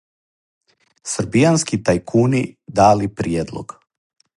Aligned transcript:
Србијански 1.11 1.81
'тајкуни' 1.91 2.45
дали 2.81 3.15
приједлог 3.21 3.79